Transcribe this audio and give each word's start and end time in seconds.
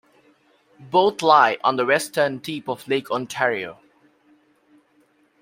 Both 0.79 1.21
lie 1.21 1.59
on 1.63 1.75
the 1.75 1.85
western 1.85 2.39
tip 2.39 2.67
of 2.67 2.87
Lake 2.87 3.11
Ontario. 3.11 3.79